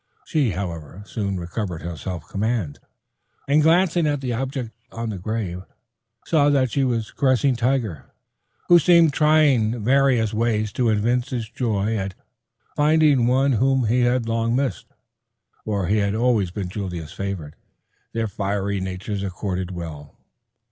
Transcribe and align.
She, 0.25 0.49
however, 0.49 1.03
soon 1.05 1.39
recovered 1.39 1.83
her 1.83 1.95
self 1.95 2.27
command 2.27 2.79
and 3.47 3.61
glancing 3.61 4.07
at 4.07 4.19
the 4.19 4.33
object 4.33 4.71
on 4.91 5.09
the 5.09 5.19
grave, 5.19 5.61
saw 6.25 6.49
that 6.49 6.71
she 6.71 6.83
was 6.83 7.11
caressing 7.11 7.55
Tiger, 7.55 8.09
who 8.67 8.79
seemed 8.79 9.13
trying 9.13 9.83
various 9.83 10.33
ways 10.33 10.71
to 10.73 10.89
evince 10.89 11.29
his 11.29 11.47
joy 11.47 11.95
at 11.97 12.15
finding 12.75 13.27
one 13.27 13.51
whom 13.51 13.85
he 13.85 13.99
had 14.01 14.27
long 14.27 14.55
missed, 14.55 14.87
for 15.65 15.85
he 15.85 15.97
had 15.97 16.15
ever 16.15 16.43
been 16.51 16.69
Julia's 16.69 17.13
favorite. 17.13 17.53
Their 18.11 18.27
fiery 18.27 18.79
natures 18.79 19.21
accorded 19.21 19.69
well! 19.69 20.17